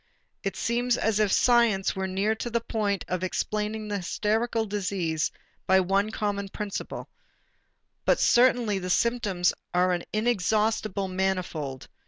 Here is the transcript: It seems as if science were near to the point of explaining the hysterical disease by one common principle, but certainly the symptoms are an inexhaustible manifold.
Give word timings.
It 0.41 0.55
seems 0.55 0.97
as 0.97 1.19
if 1.19 1.31
science 1.31 1.95
were 1.95 2.07
near 2.07 2.33
to 2.33 2.49
the 2.49 2.59
point 2.59 3.05
of 3.07 3.23
explaining 3.23 3.87
the 3.87 3.97
hysterical 3.97 4.65
disease 4.65 5.29
by 5.67 5.79
one 5.79 6.09
common 6.09 6.49
principle, 6.49 7.07
but 8.03 8.19
certainly 8.19 8.79
the 8.79 8.89
symptoms 8.89 9.53
are 9.75 9.91
an 9.93 10.01
inexhaustible 10.11 11.07
manifold. 11.07 11.87